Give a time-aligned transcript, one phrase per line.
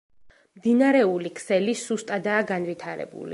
[0.59, 3.29] მდინარეული ქსელი სუსტადაა განვითარებული.